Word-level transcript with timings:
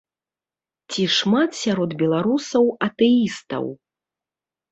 Ці 0.93 1.03
шмат 1.17 1.51
сярод 1.63 1.91
беларусаў 2.01 2.65
атэістаў? 2.87 3.65